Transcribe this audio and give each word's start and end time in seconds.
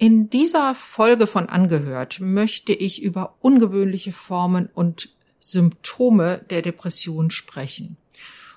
In 0.00 0.30
dieser 0.30 0.74
Folge 0.74 1.26
von 1.26 1.50
Angehört 1.50 2.20
möchte 2.20 2.72
ich 2.72 3.02
über 3.02 3.36
ungewöhnliche 3.40 4.12
Formen 4.12 4.70
und 4.72 5.10
Symptome 5.40 6.40
der 6.48 6.62
Depression 6.62 7.30
sprechen. 7.30 7.98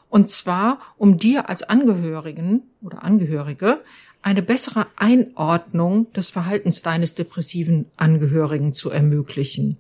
Und 0.08 0.30
zwar, 0.30 0.80
um 0.98 1.18
dir 1.18 1.50
als 1.50 1.64
Angehörigen 1.64 2.62
oder 2.82 3.04
Angehörige 3.04 3.82
eine 4.22 4.42
bessere 4.42 4.88
Einordnung 4.96 6.14
des 6.14 6.30
Verhaltens 6.30 6.82
deines 6.82 7.14
depressiven 7.14 7.88
Angehörigen 7.98 8.72
zu 8.72 8.90
ermöglichen. 8.90 9.76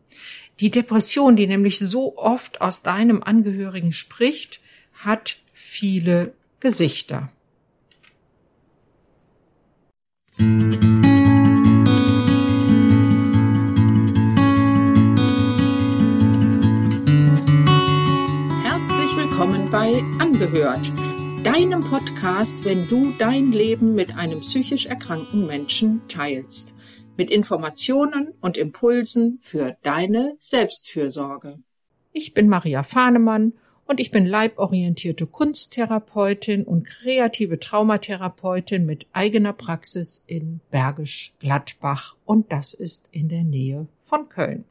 Die 0.59 0.69
Depression, 0.69 1.37
die 1.37 1.47
nämlich 1.47 1.79
so 1.79 2.17
oft 2.17 2.59
aus 2.59 2.83
deinem 2.83 3.23
Angehörigen 3.23 3.93
spricht, 3.93 4.59
hat 4.95 5.37
viele 5.53 6.33
Gesichter. 6.59 7.31
willkommen 10.37 10.92
Angehört, 20.33 20.91
deinem 21.43 21.81
Podcast, 21.81 22.65
wenn 22.65 22.87
du 22.87 23.13
dein 23.19 23.51
Leben 23.51 23.93
mit 23.93 24.15
einem 24.15 24.39
psychisch 24.39 24.87
erkrankten 24.87 25.45
Menschen 25.45 26.01
teilst. 26.07 26.75
Mit 27.17 27.29
Informationen 27.29 28.33
und 28.41 28.57
Impulsen 28.57 29.37
für 29.43 29.77
deine 29.83 30.35
Selbstfürsorge. 30.39 31.59
Ich 32.13 32.33
bin 32.33 32.49
Maria 32.49 32.81
Fahnemann 32.81 33.53
und 33.85 33.99
ich 33.99 34.09
bin 34.09 34.25
leiborientierte 34.25 35.27
Kunsttherapeutin 35.27 36.63
und 36.63 36.87
kreative 36.87 37.59
Traumatherapeutin 37.59 38.87
mit 38.87 39.05
eigener 39.13 39.53
Praxis 39.53 40.23
in 40.25 40.61
Bergisch 40.71 41.35
Gladbach 41.37 42.15
und 42.25 42.51
das 42.51 42.73
ist 42.73 43.07
in 43.11 43.29
der 43.29 43.43
Nähe 43.43 43.87
von 43.99 44.29
Köln. 44.29 44.65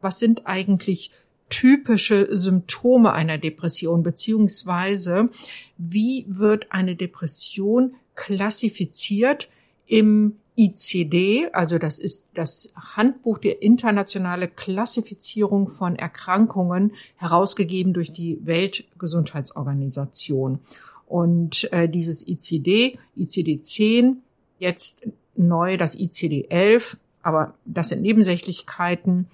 Was 0.00 0.18
sind 0.18 0.48
eigentlich 0.48 1.12
typische 1.52 2.34
Symptome 2.34 3.12
einer 3.12 3.36
Depression, 3.36 4.02
beziehungsweise 4.02 5.28
wie 5.76 6.24
wird 6.26 6.72
eine 6.72 6.96
Depression 6.96 7.94
klassifiziert 8.14 9.50
im 9.86 10.36
ICD, 10.56 11.48
also 11.52 11.76
das 11.78 11.98
ist 11.98 12.30
das 12.34 12.72
Handbuch 12.96 13.36
der 13.36 13.60
internationale 13.62 14.48
Klassifizierung 14.48 15.68
von 15.68 15.96
Erkrankungen, 15.96 16.92
herausgegeben 17.16 17.92
durch 17.92 18.12
die 18.12 18.38
Weltgesundheitsorganisation. 18.46 20.60
Und 21.06 21.70
äh, 21.72 21.86
dieses 21.88 22.26
ICD, 22.26 22.98
ICD 23.16 23.60
10, 23.60 24.22
jetzt 24.58 25.06
neu 25.36 25.76
das 25.76 25.98
ICD 25.98 26.46
11, 26.48 26.96
aber 27.22 27.52
das 27.66 27.90
sind 27.90 28.00
Nebensächlichkeiten, 28.00 29.26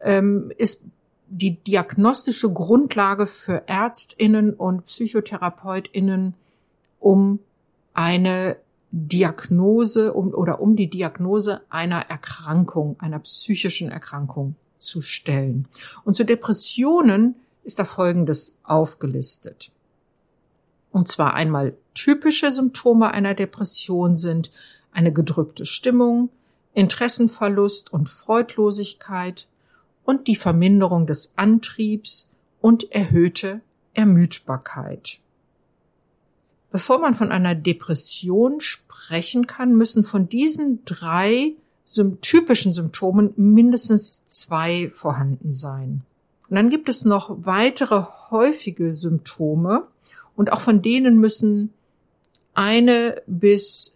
ähm, 0.00 0.50
ist 0.56 0.86
die 1.28 1.56
diagnostische 1.56 2.52
Grundlage 2.52 3.26
für 3.26 3.68
Ärztinnen 3.68 4.54
und 4.54 4.86
Psychotherapeutinnen, 4.86 6.34
um 7.00 7.40
eine 7.94 8.56
Diagnose 8.92 10.12
um, 10.14 10.32
oder 10.32 10.60
um 10.60 10.76
die 10.76 10.88
Diagnose 10.88 11.62
einer 11.68 12.08
Erkrankung, 12.08 12.96
einer 13.00 13.18
psychischen 13.18 13.90
Erkrankung 13.90 14.54
zu 14.78 15.00
stellen. 15.00 15.66
Und 16.04 16.14
zu 16.14 16.24
Depressionen 16.24 17.34
ist 17.64 17.78
da 17.78 17.84
Folgendes 17.84 18.58
aufgelistet. 18.62 19.72
Und 20.92 21.08
zwar 21.08 21.34
einmal 21.34 21.76
typische 21.94 22.52
Symptome 22.52 23.10
einer 23.10 23.34
Depression 23.34 24.16
sind 24.16 24.50
eine 24.92 25.12
gedrückte 25.12 25.66
Stimmung, 25.66 26.30
Interessenverlust 26.72 27.92
und 27.92 28.08
Freudlosigkeit, 28.08 29.46
und 30.06 30.28
die 30.28 30.36
Verminderung 30.36 31.06
des 31.06 31.34
Antriebs 31.36 32.30
und 32.62 32.90
erhöhte 32.92 33.60
Ermüdbarkeit. 33.92 35.18
Bevor 36.70 36.98
man 36.98 37.14
von 37.14 37.32
einer 37.32 37.54
Depression 37.54 38.60
sprechen 38.60 39.46
kann, 39.46 39.74
müssen 39.74 40.04
von 40.04 40.28
diesen 40.28 40.84
drei 40.84 41.52
typischen 42.20 42.74
Symptomen 42.74 43.32
mindestens 43.36 44.26
zwei 44.26 44.90
vorhanden 44.90 45.52
sein. 45.52 46.02
Und 46.48 46.56
dann 46.56 46.70
gibt 46.70 46.88
es 46.88 47.04
noch 47.04 47.46
weitere 47.46 48.02
häufige 48.30 48.92
Symptome 48.92 49.86
und 50.34 50.52
auch 50.52 50.60
von 50.60 50.82
denen 50.82 51.18
müssen 51.18 51.72
eine 52.54 53.22
bis 53.26 53.95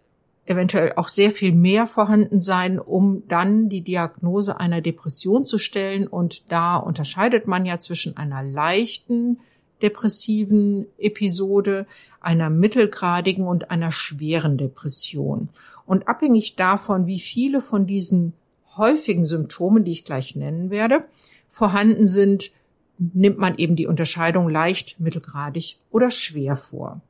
eventuell 0.51 0.95
auch 0.97 1.09
sehr 1.09 1.31
viel 1.31 1.53
mehr 1.53 1.87
vorhanden 1.87 2.41
sein, 2.41 2.81
um 2.81 3.23
dann 3.29 3.69
die 3.69 3.83
Diagnose 3.83 4.59
einer 4.59 4.81
Depression 4.81 5.45
zu 5.45 5.59
stellen. 5.59 6.09
Und 6.09 6.51
da 6.51 6.77
unterscheidet 6.77 7.47
man 7.47 7.65
ja 7.65 7.79
zwischen 7.79 8.17
einer 8.17 8.43
leichten 8.43 9.39
depressiven 9.81 10.87
Episode, 10.99 11.87
einer 12.21 12.51
mittelgradigen 12.51 13.47
und 13.47 13.71
einer 13.71 13.93
schweren 13.93 14.59
Depression. 14.59 15.49
Und 15.87 16.09
abhängig 16.09 16.57
davon, 16.57 17.07
wie 17.07 17.21
viele 17.21 17.61
von 17.61 17.87
diesen 17.87 18.33
häufigen 18.77 19.27
Symptomen, 19.27 19.85
die 19.85 19.93
ich 19.93 20.05
gleich 20.05 20.35
nennen 20.35 20.71
werde, 20.71 21.05
vorhanden 21.49 22.09
sind, 22.09 22.51
nimmt 22.99 23.39
man 23.39 23.57
eben 23.57 23.77
die 23.77 23.87
Unterscheidung 23.87 24.49
leicht, 24.49 24.99
mittelgradig 24.99 25.79
oder 25.91 26.11
schwer 26.11 26.57
vor. 26.57 27.01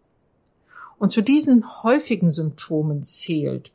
Und 1.00 1.10
zu 1.10 1.22
diesen 1.22 1.82
häufigen 1.82 2.28
Symptomen 2.28 3.02
zählt 3.02 3.72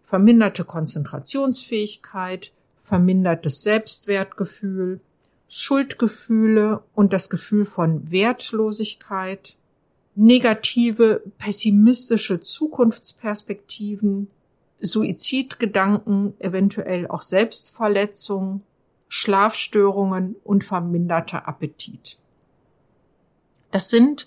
verminderte 0.00 0.64
Konzentrationsfähigkeit, 0.64 2.52
vermindertes 2.78 3.62
Selbstwertgefühl, 3.62 5.00
Schuldgefühle 5.46 6.82
und 6.94 7.12
das 7.12 7.28
Gefühl 7.28 7.66
von 7.66 8.10
Wertlosigkeit, 8.10 9.56
negative, 10.14 11.22
pessimistische 11.36 12.40
Zukunftsperspektiven, 12.40 14.30
Suizidgedanken, 14.80 16.32
eventuell 16.38 17.08
auch 17.08 17.20
Selbstverletzung, 17.20 18.62
Schlafstörungen 19.08 20.34
und 20.44 20.64
verminderter 20.64 21.46
Appetit. 21.46 22.16
Das 23.70 23.90
sind 23.90 24.26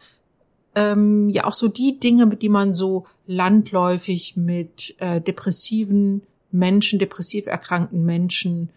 ähm, 0.75 1.29
ja 1.29 1.45
auch 1.45 1.53
so 1.53 1.67
die 1.67 1.99
Dinge, 1.99 2.25
mit 2.25 2.41
die 2.41 2.49
man 2.49 2.73
so 2.73 3.05
landläufig 3.27 4.37
mit 4.37 4.95
äh, 4.99 5.21
depressiven 5.21 6.23
Menschen, 6.51 6.99
depressiv 6.99 7.47
erkrankten 7.47 8.05
Menschen 8.05 8.69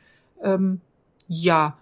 ähm, 0.43 0.81
ja 1.28 1.77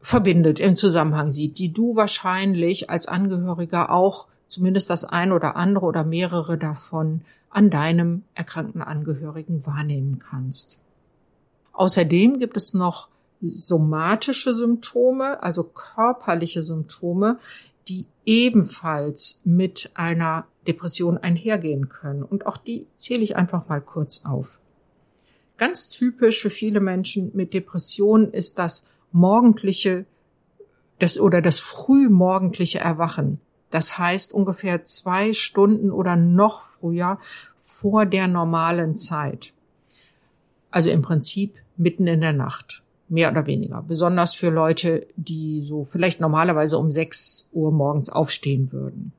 verbindet, 0.00 0.60
im 0.60 0.76
Zusammenhang 0.76 1.30
sieht, 1.30 1.58
die 1.58 1.72
du 1.72 1.94
wahrscheinlich 1.96 2.88
als 2.88 3.06
Angehöriger 3.06 3.90
auch 3.90 4.26
zumindest 4.46 4.90
das 4.90 5.04
ein 5.04 5.32
oder 5.32 5.56
andere 5.56 5.86
oder 5.86 6.04
mehrere 6.04 6.58
davon 6.58 7.22
an 7.50 7.70
deinem 7.70 8.22
erkrankten 8.34 8.82
Angehörigen 8.82 9.66
wahrnehmen 9.66 10.18
kannst. 10.18 10.78
Außerdem 11.72 12.38
gibt 12.38 12.56
es 12.56 12.74
noch 12.74 13.08
somatische 13.40 14.54
Symptome, 14.54 15.42
also 15.42 15.64
körperliche 15.64 16.62
Symptome, 16.62 17.38
die 17.88 18.06
ebenfalls 18.30 19.42
mit 19.44 19.90
einer 19.94 20.46
Depression 20.64 21.18
einhergehen 21.18 21.88
können. 21.88 22.22
Und 22.22 22.46
auch 22.46 22.58
die 22.58 22.86
zähle 22.96 23.24
ich 23.24 23.34
einfach 23.34 23.68
mal 23.68 23.80
kurz 23.80 24.24
auf. 24.24 24.60
Ganz 25.56 25.88
typisch 25.88 26.40
für 26.40 26.48
viele 26.48 26.78
Menschen 26.78 27.32
mit 27.34 27.52
Depressionen 27.54 28.32
ist 28.32 28.60
das 28.60 28.88
morgendliche 29.10 30.06
das 31.00 31.18
oder 31.18 31.42
das 31.42 31.58
frühmorgendliche 31.58 32.78
Erwachen. 32.78 33.40
Das 33.70 33.98
heißt 33.98 34.32
ungefähr 34.32 34.84
zwei 34.84 35.32
Stunden 35.32 35.90
oder 35.90 36.14
noch 36.14 36.62
früher 36.62 37.18
vor 37.56 38.06
der 38.06 38.28
normalen 38.28 38.96
Zeit. 38.96 39.52
Also 40.70 40.88
im 40.90 41.02
Prinzip 41.02 41.56
mitten 41.76 42.06
in 42.06 42.20
der 42.20 42.32
Nacht 42.32 42.84
mehr 43.10 43.30
oder 43.30 43.46
weniger. 43.46 43.82
Besonders 43.82 44.34
für 44.34 44.50
Leute, 44.50 45.06
die 45.16 45.62
so 45.62 45.84
vielleicht 45.84 46.20
normalerweise 46.20 46.78
um 46.78 46.90
6 46.90 47.50
Uhr 47.52 47.72
morgens 47.72 48.08
aufstehen 48.08 48.72
würden. 48.72 49.12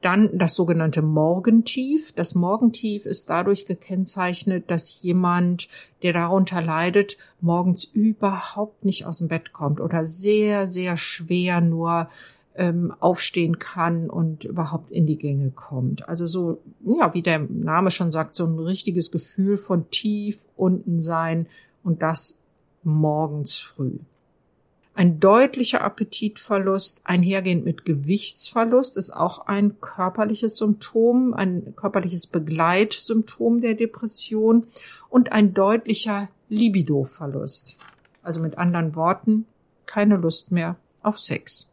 Dann 0.00 0.38
das 0.38 0.54
sogenannte 0.54 1.02
Morgentief. 1.02 2.12
Das 2.12 2.34
Morgentief 2.34 3.06
ist 3.06 3.28
dadurch 3.28 3.66
gekennzeichnet, 3.66 4.70
dass 4.70 5.02
jemand, 5.02 5.68
der 6.02 6.12
darunter 6.12 6.62
leidet, 6.62 7.16
morgens 7.40 7.84
überhaupt 7.84 8.84
nicht 8.84 9.06
aus 9.06 9.18
dem 9.18 9.28
Bett 9.28 9.52
kommt 9.52 9.80
oder 9.80 10.06
sehr, 10.06 10.66
sehr 10.66 10.96
schwer 10.96 11.60
nur 11.60 12.08
ähm, 12.54 12.94
aufstehen 13.00 13.58
kann 13.58 14.08
und 14.08 14.44
überhaupt 14.44 14.90
in 14.90 15.06
die 15.06 15.18
Gänge 15.18 15.50
kommt. 15.50 16.08
Also 16.08 16.26
so, 16.26 16.58
ja, 16.84 17.12
wie 17.14 17.22
der 17.22 17.40
Name 17.40 17.90
schon 17.90 18.12
sagt, 18.12 18.34
so 18.34 18.46
ein 18.46 18.58
richtiges 18.58 19.10
Gefühl 19.10 19.56
von 19.56 19.90
tief 19.90 20.44
unten 20.56 21.00
sein 21.00 21.46
und 21.82 22.02
das 22.02 22.42
morgens 22.86 23.58
früh. 23.58 23.98
Ein 24.94 25.20
deutlicher 25.20 25.82
Appetitverlust, 25.82 27.02
einhergehend 27.04 27.66
mit 27.66 27.84
Gewichtsverlust, 27.84 28.96
ist 28.96 29.10
auch 29.10 29.46
ein 29.46 29.78
körperliches 29.82 30.56
Symptom, 30.56 31.34
ein 31.34 31.74
körperliches 31.76 32.28
Begleitsymptom 32.28 33.60
der 33.60 33.74
Depression 33.74 34.68
und 35.10 35.32
ein 35.32 35.52
deutlicher 35.52 36.30
Libidoverlust. 36.48 37.76
Also 38.22 38.40
mit 38.40 38.56
anderen 38.56 38.94
Worten, 38.94 39.44
keine 39.84 40.16
Lust 40.16 40.50
mehr 40.50 40.76
auf 41.02 41.18
Sex. 41.18 41.70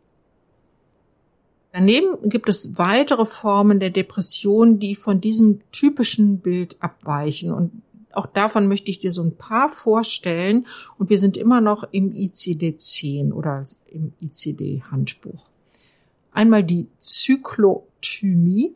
Daneben 1.72 2.30
gibt 2.30 2.50
es 2.50 2.78
weitere 2.78 3.26
Formen 3.26 3.80
der 3.80 3.90
Depression, 3.90 4.80
die 4.80 4.96
von 4.96 5.22
diesem 5.22 5.62
typischen 5.72 6.40
Bild 6.40 6.76
abweichen. 6.82 7.52
Und 7.54 7.82
auch 8.14 8.26
davon 8.26 8.68
möchte 8.68 8.92
ich 8.92 9.00
dir 9.00 9.12
so 9.12 9.24
ein 9.24 9.36
paar 9.36 9.70
vorstellen. 9.70 10.68
Und 10.98 11.10
wir 11.10 11.18
sind 11.18 11.38
immer 11.38 11.62
noch 11.62 11.84
im 11.92 12.12
ICD-10 12.12 13.32
oder 13.32 13.66
im 13.88 14.14
ICD-Handbuch. 14.22 15.50
Einmal 16.32 16.64
die 16.64 16.88
Zyklothymie. 17.00 18.74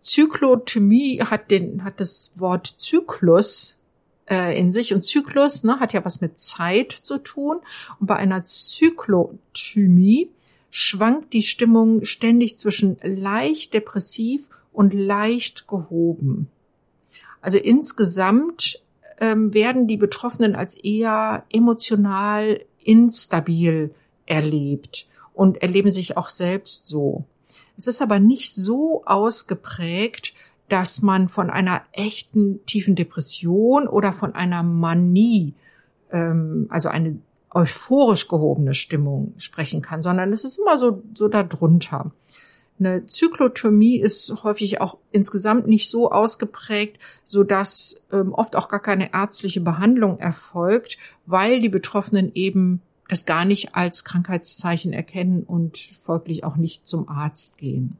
Zyklothymie 0.00 1.20
hat 1.20 1.50
den, 1.50 1.84
hat 1.84 2.00
das 2.00 2.32
Wort 2.36 2.66
Zyklus 2.66 3.80
äh, 4.28 4.58
in 4.58 4.72
sich 4.72 4.94
und 4.94 5.02
Zyklus 5.02 5.64
ne, 5.64 5.80
hat 5.80 5.92
ja 5.92 6.04
was 6.04 6.20
mit 6.20 6.38
Zeit 6.38 6.92
zu 6.92 7.18
tun. 7.18 7.60
Und 8.00 8.06
bei 8.06 8.16
einer 8.16 8.44
Zyklothymie 8.44 10.30
schwankt 10.70 11.32
die 11.32 11.42
Stimmung 11.42 12.04
ständig 12.04 12.58
zwischen 12.58 12.98
leicht 13.02 13.74
depressiv 13.74 14.48
und 14.72 14.92
leicht 14.92 15.68
gehoben. 15.68 16.50
Also 17.44 17.58
insgesamt 17.58 18.80
ähm, 19.20 19.52
werden 19.52 19.86
die 19.86 19.98
Betroffenen 19.98 20.56
als 20.56 20.74
eher 20.76 21.44
emotional 21.52 22.64
instabil 22.82 23.94
erlebt 24.24 25.06
und 25.34 25.60
erleben 25.60 25.90
sich 25.90 26.16
auch 26.16 26.30
selbst 26.30 26.86
so. 26.86 27.24
Es 27.76 27.86
ist 27.86 28.00
aber 28.00 28.18
nicht 28.18 28.54
so 28.54 29.02
ausgeprägt, 29.04 30.32
dass 30.70 31.02
man 31.02 31.28
von 31.28 31.50
einer 31.50 31.82
echten 31.92 32.64
tiefen 32.64 32.94
Depression 32.94 33.88
oder 33.88 34.14
von 34.14 34.34
einer 34.34 34.62
Manie, 34.62 35.52
ähm, 36.12 36.66
also 36.70 36.88
eine 36.88 37.18
euphorisch 37.50 38.26
gehobene 38.26 38.72
Stimmung 38.72 39.34
sprechen 39.36 39.82
kann, 39.82 40.00
sondern 40.02 40.32
es 40.32 40.46
ist 40.46 40.58
immer 40.58 40.78
so, 40.78 41.02
so 41.12 41.28
darunter. 41.28 42.10
Eine 42.78 43.06
Zyklotomie 43.06 44.00
ist 44.00 44.42
häufig 44.42 44.80
auch 44.80 44.98
insgesamt 45.12 45.68
nicht 45.68 45.88
so 45.88 46.10
ausgeprägt, 46.10 46.98
so 47.24 47.44
dass 47.44 48.04
ähm, 48.10 48.32
oft 48.32 48.56
auch 48.56 48.68
gar 48.68 48.80
keine 48.80 49.12
ärztliche 49.12 49.60
Behandlung 49.60 50.18
erfolgt, 50.18 50.98
weil 51.26 51.60
die 51.60 51.68
Betroffenen 51.68 52.32
eben 52.34 52.82
es 53.08 53.26
gar 53.26 53.44
nicht 53.44 53.74
als 53.74 54.04
Krankheitszeichen 54.04 54.92
erkennen 54.92 55.44
und 55.44 55.78
folglich 55.78 56.42
auch 56.42 56.56
nicht 56.56 56.86
zum 56.86 57.08
Arzt 57.08 57.58
gehen. 57.58 57.96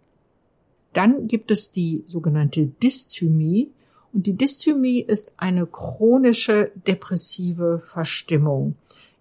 Dann 0.92 1.28
gibt 1.28 1.50
es 1.50 1.70
die 1.70 2.02
sogenannte 2.06 2.66
Dysthymie. 2.66 3.70
Und 4.12 4.26
die 4.26 4.36
Dysthymie 4.36 5.00
ist 5.00 5.34
eine 5.36 5.66
chronische 5.66 6.72
depressive 6.86 7.78
Verstimmung 7.78 8.76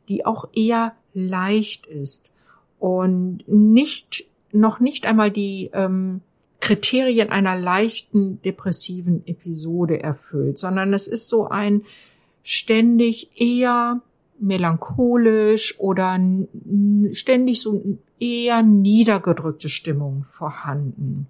die 0.09 0.25
auch 0.25 0.49
eher 0.53 0.95
leicht 1.13 1.85
ist 1.85 2.31
und 2.79 3.43
nicht 3.47 4.25
noch 4.53 4.79
nicht 4.79 5.05
einmal 5.05 5.31
die 5.31 5.69
ähm, 5.73 6.21
Kriterien 6.59 7.29
einer 7.29 7.57
leichten 7.59 8.41
depressiven 8.41 9.27
Episode 9.27 10.01
erfüllt, 10.01 10.57
sondern 10.57 10.93
es 10.93 11.07
ist 11.07 11.27
so 11.27 11.49
ein 11.49 11.83
ständig 12.43 13.39
eher 13.39 14.01
melancholisch 14.39 15.79
oder 15.79 16.19
ständig 17.11 17.61
so 17.61 17.97
eher 18.19 18.63
niedergedrückte 18.63 19.69
Stimmung 19.69 20.23
vorhanden. 20.23 21.27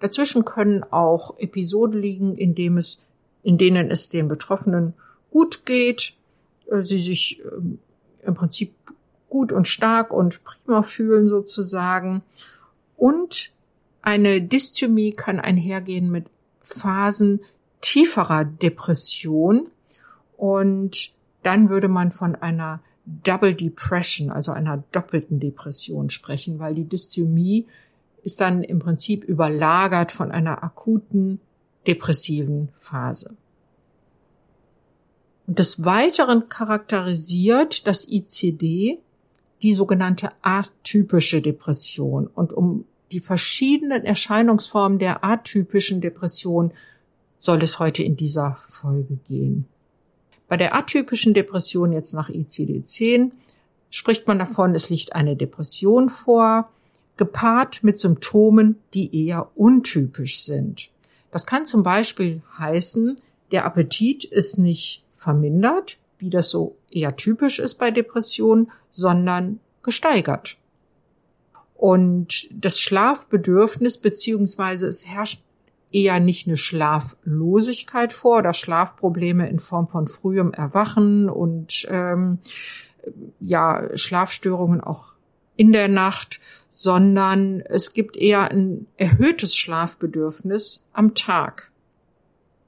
Dazwischen 0.00 0.44
können 0.44 0.82
auch 0.84 1.38
Episoden 1.38 2.00
liegen, 2.00 2.34
in 2.36 2.54
dem 2.54 2.76
es, 2.76 3.08
in 3.42 3.58
denen 3.58 3.90
es 3.90 4.08
den 4.08 4.28
Betroffenen 4.28 4.94
gut 5.30 5.64
geht, 5.64 6.14
äh, 6.70 6.82
sie 6.82 6.98
sich 6.98 7.40
ähm, 7.44 7.78
im 8.22 8.34
Prinzip 8.34 8.72
gut 9.28 9.52
und 9.52 9.68
stark 9.68 10.12
und 10.12 10.42
prima 10.44 10.82
fühlen 10.82 11.26
sozusagen. 11.26 12.22
Und 12.96 13.50
eine 14.02 14.40
Dysthymie 14.40 15.12
kann 15.12 15.40
einhergehen 15.40 16.10
mit 16.10 16.26
Phasen 16.62 17.40
tieferer 17.80 18.44
Depression. 18.44 19.66
Und 20.36 21.10
dann 21.42 21.70
würde 21.70 21.88
man 21.88 22.12
von 22.12 22.34
einer 22.34 22.80
Double 23.04 23.54
Depression, 23.54 24.30
also 24.30 24.52
einer 24.52 24.82
doppelten 24.90 25.38
Depression 25.38 26.10
sprechen, 26.10 26.58
weil 26.58 26.74
die 26.74 26.88
Dysthymie 26.88 27.66
ist 28.24 28.40
dann 28.40 28.64
im 28.64 28.80
Prinzip 28.80 29.22
überlagert 29.22 30.10
von 30.10 30.32
einer 30.32 30.64
akuten 30.64 31.40
depressiven 31.86 32.70
Phase. 32.74 33.36
Und 35.46 35.60
des 35.60 35.84
Weiteren 35.84 36.48
charakterisiert 36.48 37.86
das 37.86 38.08
ICD 38.08 38.98
die 39.62 39.72
sogenannte 39.72 40.32
atypische 40.42 41.42
Depression. 41.42 42.26
Und 42.26 42.52
um 42.52 42.84
die 43.12 43.20
verschiedenen 43.20 44.04
Erscheinungsformen 44.04 44.98
der 44.98 45.24
atypischen 45.24 46.00
Depression 46.00 46.72
soll 47.38 47.62
es 47.62 47.78
heute 47.78 48.02
in 48.02 48.16
dieser 48.16 48.58
Folge 48.62 49.18
gehen. 49.28 49.66
Bei 50.48 50.56
der 50.56 50.74
atypischen 50.74 51.34
Depression 51.34 51.92
jetzt 51.92 52.12
nach 52.12 52.30
ICD-10 52.30 53.30
spricht 53.90 54.26
man 54.26 54.38
davon, 54.38 54.74
es 54.74 54.90
liegt 54.90 55.14
eine 55.14 55.36
Depression 55.36 56.08
vor, 56.08 56.70
gepaart 57.16 57.82
mit 57.82 57.98
Symptomen, 57.98 58.76
die 58.94 59.26
eher 59.26 59.50
untypisch 59.54 60.40
sind. 60.40 60.90
Das 61.30 61.46
kann 61.46 61.66
zum 61.66 61.82
Beispiel 61.82 62.42
heißen, 62.58 63.16
der 63.52 63.64
Appetit 63.64 64.24
ist 64.24 64.58
nicht 64.58 65.04
vermindert, 65.14 65.98
wie 66.18 66.30
das 66.30 66.50
so 66.50 66.76
eher 66.90 67.16
typisch 67.16 67.58
ist 67.58 67.74
bei 67.74 67.90
Depressionen, 67.90 68.70
sondern 68.90 69.60
gesteigert. 69.82 70.56
Und 71.74 72.48
das 72.52 72.80
Schlafbedürfnis 72.80 73.98
beziehungsweise 73.98 74.86
es 74.86 75.06
herrscht 75.06 75.42
eher 75.92 76.20
nicht 76.20 76.46
eine 76.46 76.56
Schlaflosigkeit 76.56 78.12
vor 78.12 78.38
oder 78.38 78.54
Schlafprobleme 78.54 79.48
in 79.48 79.58
Form 79.58 79.88
von 79.88 80.08
frühem 80.08 80.52
Erwachen 80.52 81.28
und 81.28 81.86
ähm, 81.88 82.38
ja 83.40 83.96
Schlafstörungen 83.96 84.80
auch 84.80 85.14
in 85.56 85.72
der 85.72 85.88
Nacht, 85.88 86.40
sondern 86.68 87.60
es 87.60 87.94
gibt 87.94 88.16
eher 88.16 88.50
ein 88.50 88.86
erhöhtes 88.96 89.56
Schlafbedürfnis 89.56 90.88
am 90.92 91.14
Tag. 91.14 91.70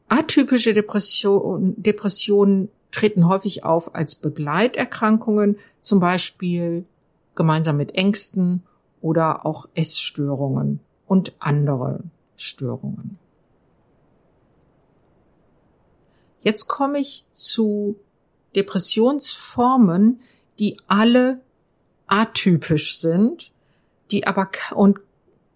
Atypische 0.08 0.72
Depression, 0.72 1.74
Depressionen 1.76 2.70
treten 2.90 3.28
häufig 3.28 3.64
auf 3.64 3.95
als 3.95 4.14
Begleiterkrankungen, 4.14 5.59
zum 5.80 6.00
Beispiel 6.00 6.87
gemeinsam 7.35 7.76
mit 7.76 7.95
Ängsten 7.95 8.62
oder 9.00 9.47
auch 9.47 9.68
Essstörungen 9.75 10.80
und 11.07 11.35
andere 11.38 12.02
Störungen. 12.37 13.18
Jetzt 16.40 16.68
komme 16.68 16.99
ich 16.99 17.25
zu 17.30 17.97
Depressionsformen, 18.54 20.21
die 20.59 20.78
alle 20.87 21.40
atypisch 22.07 22.99
sind, 22.99 23.52
die 24.11 24.26
aber 24.26 24.49
und 24.75 24.99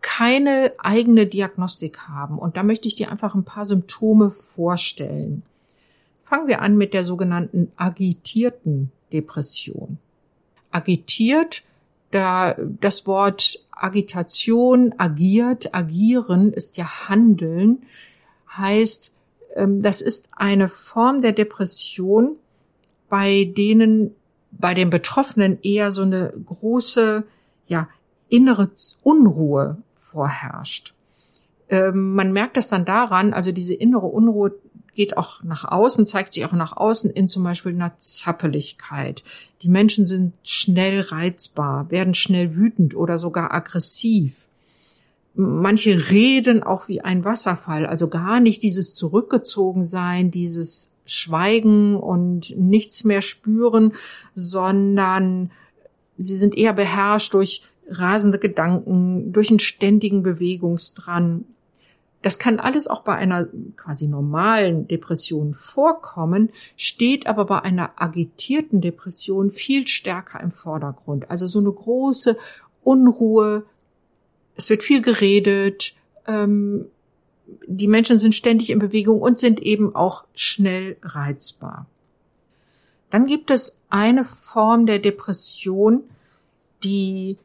keine 0.03 0.73
eigene 0.79 1.27
Diagnostik 1.27 2.09
haben. 2.09 2.39
Und 2.39 2.57
da 2.57 2.63
möchte 2.63 2.89
ich 2.89 2.97
dir 2.97 3.11
einfach 3.11 3.35
ein 3.35 3.45
paar 3.45 3.65
Symptome 3.65 4.31
vorstellen. 4.31 5.45
Fangen 6.23 6.49
wir 6.49 6.63
an 6.63 6.77
mit 6.77 6.95
der 6.95 7.05
sogenannten 7.05 7.73
agitierten 7.77 8.93
Depression. 9.13 9.99
Agitiert, 10.71 11.63
da 12.11 12.55
das 12.81 13.07
Wort 13.07 13.59
Agitation, 13.71 14.95
agiert, 14.99 15.75
agieren 15.75 16.53
ist 16.53 16.77
ja 16.77 17.09
handeln, 17.09 17.83
heißt, 18.57 19.15
ähm, 19.57 19.83
das 19.83 20.01
ist 20.01 20.31
eine 20.37 20.69
Form 20.69 21.21
der 21.21 21.33
Depression, 21.33 22.37
bei 23.09 23.53
denen 23.57 24.15
bei 24.53 24.75
den 24.75 24.91
Betroffenen 24.91 25.59
eher 25.63 25.93
so 25.93 26.03
eine 26.03 26.33
große, 26.45 27.25
ja, 27.67 27.89
innere 28.29 28.71
Unruhe 29.03 29.79
vorherrscht. 29.95 30.95
Ähm, 31.69 32.15
man 32.15 32.33
merkt 32.33 32.57
das 32.57 32.69
dann 32.69 32.85
daran, 32.85 33.33
also 33.33 33.51
diese 33.51 33.75
innere 33.75 34.07
Unruhe 34.07 34.55
geht 34.95 35.17
auch 35.17 35.43
nach 35.43 35.65
außen, 35.65 36.07
zeigt 36.07 36.35
sich 36.35 36.45
auch 36.45 36.53
nach 36.53 36.77
außen 36.77 37.11
in 37.11 37.29
zum 37.29 37.43
Beispiel 37.45 37.73
einer 37.73 37.97
Zappeligkeit. 37.99 39.23
Die 39.63 39.69
Menschen 39.69 40.05
sind 40.05 40.35
schnell 40.43 41.01
reizbar, 41.01 41.91
werden 41.91 42.15
schnell 42.15 42.57
wütend 42.57 42.95
oder 42.95 43.19
sogar 43.19 43.55
aggressiv. 43.55 44.49
Manche 45.35 46.11
reden 46.11 46.63
auch 46.63 46.89
wie 46.89 47.01
ein 47.01 47.25
Wasserfall, 47.25 47.87
also 47.87 48.09
gar 48.09 48.41
nicht 48.41 48.63
dieses 48.63 48.93
Zurückgezogensein, 48.95 50.31
dieses 50.31 50.93
Schweigen 51.07 51.97
und 51.97 52.55
nichts 52.59 53.05
mehr 53.05 53.23
spüren, 53.23 53.93
sondern 54.35 55.51
sie 56.19 56.37
sind 56.37 56.57
eher 56.57 56.75
beherrscht 56.75 57.33
durch 57.33 57.63
rasende 57.89 58.39
Gedanken, 58.39 59.33
durch 59.33 59.51
einen 59.51 59.59
ständigen 59.59 60.23
Bewegungsdrang. 60.23 61.45
Das 62.23 62.39
kann 62.39 62.61
alles 62.61 62.87
auch 62.87 63.03
bei 63.03 63.17
einer 63.17 63.49
quasi 63.77 64.07
normalen 64.07 64.87
Depression 64.87 65.55
vorkommen, 65.55 66.51
steht 66.77 67.27
aber 67.27 67.45
bei 67.45 67.61
einer 67.61 67.93
agitierten 67.97 68.81
Depression 68.81 69.51
viel 69.51 69.89
stärker 69.89 70.41
im 70.41 70.53
Vordergrund. 70.53 71.31
Also 71.31 71.49
so 71.49 71.59
eine 71.59 71.73
große 71.73 72.39
Unruhe, 72.85 73.65
es 74.55 74.71
wird 74.71 74.85
viel 74.85 75.03
geredet, 75.03 75.95
ähm, 76.27 76.87
die 77.67 77.89
Menschen 77.89 78.19
sind 78.19 78.35
ständig 78.35 78.71
in 78.71 78.79
Bewegung 78.79 79.21
und 79.21 79.39
sind 79.39 79.61
eben 79.61 79.95
auch 79.95 80.25
schnell 80.35 80.97
reizbar. 81.03 81.87
Dann 83.11 83.27
gibt 83.27 83.51
es 83.51 83.83
eine 83.91 84.25
Form 84.25 84.87
der 84.87 84.99
Depression, 84.99 86.05
die 86.83 87.37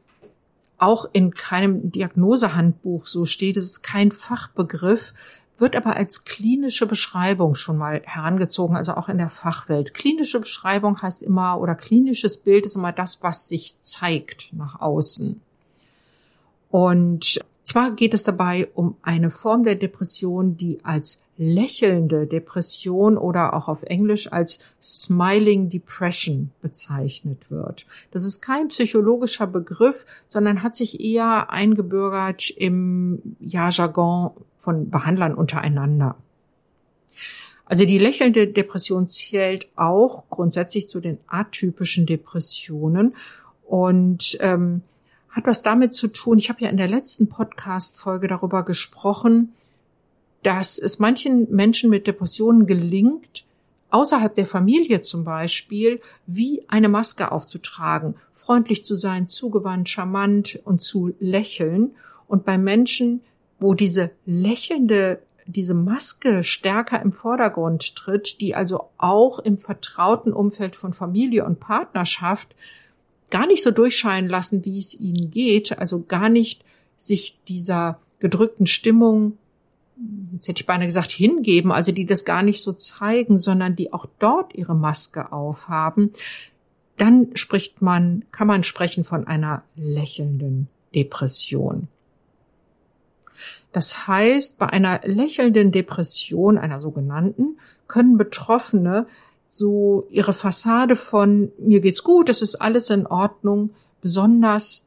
auch 0.78 1.06
in 1.12 1.32
keinem 1.32 1.90
Diagnosehandbuch 1.90 3.06
so 3.06 3.26
steht, 3.26 3.56
es 3.56 3.66
ist 3.66 3.82
kein 3.82 4.10
Fachbegriff, 4.12 5.12
wird 5.58 5.74
aber 5.74 5.96
als 5.96 6.24
klinische 6.24 6.86
Beschreibung 6.86 7.56
schon 7.56 7.76
mal 7.76 8.00
herangezogen, 8.04 8.76
also 8.76 8.94
auch 8.94 9.08
in 9.08 9.18
der 9.18 9.28
Fachwelt. 9.28 9.92
Klinische 9.92 10.40
Beschreibung 10.40 11.02
heißt 11.02 11.22
immer, 11.22 11.60
oder 11.60 11.74
klinisches 11.74 12.36
Bild 12.36 12.64
ist 12.64 12.76
immer 12.76 12.92
das, 12.92 13.22
was 13.22 13.48
sich 13.48 13.80
zeigt 13.80 14.52
nach 14.52 14.80
außen. 14.80 15.40
Und 16.70 17.40
zwar 17.64 17.92
geht 17.92 18.14
es 18.14 18.24
dabei 18.24 18.68
um 18.74 18.96
eine 19.02 19.30
Form 19.30 19.64
der 19.64 19.74
Depression, 19.74 20.56
die 20.56 20.78
als 20.84 21.26
lächelnde 21.36 22.26
Depression 22.26 23.16
oder 23.16 23.54
auch 23.54 23.68
auf 23.68 23.82
Englisch 23.82 24.32
als 24.32 24.60
Smiling 24.82 25.68
Depression 25.68 26.50
bezeichnet 26.60 27.50
wird. 27.50 27.86
Das 28.10 28.24
ist 28.24 28.40
kein 28.40 28.68
psychologischer 28.68 29.46
Begriff, 29.46 30.04
sondern 30.26 30.62
hat 30.62 30.76
sich 30.76 31.00
eher 31.00 31.50
eingebürgert 31.50 32.50
im 32.50 33.36
ja, 33.38 33.68
Jargon 33.68 34.30
von 34.56 34.90
Behandlern 34.90 35.34
untereinander. 35.34 36.16
Also 37.66 37.84
die 37.84 37.98
lächelnde 37.98 38.48
Depression 38.48 39.06
zählt 39.06 39.68
auch 39.76 40.24
grundsätzlich 40.30 40.88
zu 40.88 41.00
den 41.00 41.18
atypischen 41.26 42.06
Depressionen 42.06 43.14
und 43.66 44.38
ähm, 44.40 44.80
hat 45.30 45.46
was 45.46 45.62
damit 45.62 45.94
zu 45.94 46.08
tun. 46.08 46.38
Ich 46.38 46.48
habe 46.48 46.62
ja 46.62 46.68
in 46.68 46.76
der 46.76 46.88
letzten 46.88 47.28
Podcast-Folge 47.28 48.28
darüber 48.28 48.64
gesprochen, 48.64 49.54
dass 50.42 50.78
es 50.78 50.98
manchen 50.98 51.50
Menschen 51.50 51.90
mit 51.90 52.06
Depressionen 52.06 52.66
gelingt, 52.66 53.44
außerhalb 53.90 54.34
der 54.34 54.46
Familie 54.46 55.00
zum 55.00 55.24
Beispiel, 55.24 56.00
wie 56.26 56.62
eine 56.68 56.88
Maske 56.88 57.32
aufzutragen, 57.32 58.14
freundlich 58.34 58.84
zu 58.84 58.94
sein, 58.94 59.28
zugewandt, 59.28 59.88
charmant 59.88 60.60
und 60.64 60.80
zu 60.80 61.14
lächeln. 61.18 61.92
Und 62.26 62.44
bei 62.44 62.58
Menschen, 62.58 63.22
wo 63.58 63.74
diese 63.74 64.10
lächelnde, 64.24 65.22
diese 65.46 65.74
Maske 65.74 66.44
stärker 66.44 67.00
im 67.00 67.12
Vordergrund 67.12 67.96
tritt, 67.96 68.40
die 68.40 68.54
also 68.54 68.90
auch 68.98 69.38
im 69.38 69.58
vertrauten 69.58 70.32
Umfeld 70.32 70.76
von 70.76 70.92
Familie 70.92 71.44
und 71.44 71.58
Partnerschaft 71.58 72.54
gar 73.30 73.46
nicht 73.46 73.62
so 73.62 73.70
durchscheinen 73.70 74.28
lassen, 74.28 74.64
wie 74.64 74.78
es 74.78 74.98
ihnen 74.98 75.30
geht, 75.30 75.78
also 75.78 76.02
gar 76.02 76.28
nicht 76.28 76.64
sich 76.96 77.38
dieser 77.46 78.00
gedrückten 78.18 78.66
Stimmung, 78.66 79.38
jetzt 80.32 80.48
hätte 80.48 80.62
ich 80.62 80.66
beinahe 80.66 80.86
gesagt, 80.86 81.10
hingeben, 81.10 81.72
also 81.72 81.92
die 81.92 82.06
das 82.06 82.24
gar 82.24 82.42
nicht 82.42 82.62
so 82.62 82.72
zeigen, 82.72 83.36
sondern 83.36 83.76
die 83.76 83.92
auch 83.92 84.06
dort 84.18 84.54
ihre 84.54 84.74
Maske 84.74 85.32
aufhaben, 85.32 86.10
dann 86.96 87.28
spricht 87.34 87.80
man, 87.80 88.24
kann 88.32 88.48
man 88.48 88.64
sprechen 88.64 89.04
von 89.04 89.26
einer 89.26 89.62
lächelnden 89.76 90.68
Depression. 90.94 91.88
Das 93.72 94.08
heißt, 94.08 94.58
bei 94.58 94.66
einer 94.66 95.00
lächelnden 95.04 95.70
Depression, 95.70 96.58
einer 96.58 96.80
sogenannten, 96.80 97.58
können 97.86 98.16
Betroffene 98.16 99.06
so 99.48 100.06
ihre 100.10 100.34
Fassade 100.34 100.94
von 100.94 101.50
mir 101.58 101.80
geht's 101.80 102.04
gut, 102.04 102.28
es 102.28 102.42
ist 102.42 102.56
alles 102.56 102.90
in 102.90 103.06
Ordnung, 103.06 103.70
besonders 104.00 104.86